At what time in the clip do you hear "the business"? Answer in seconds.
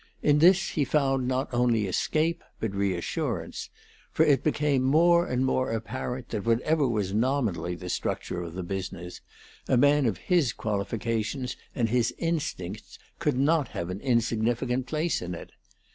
8.55-9.21